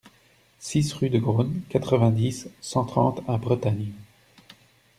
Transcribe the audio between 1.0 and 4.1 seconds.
de Grone, quatre-vingt-dix, cent trente à Bretagne